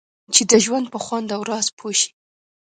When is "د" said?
0.51-0.53